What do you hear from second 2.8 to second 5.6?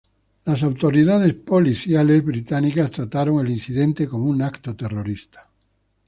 trataron el incidente como un acto terrorista.